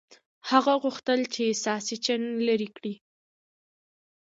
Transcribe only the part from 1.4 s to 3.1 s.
ساسچن لرې کړي.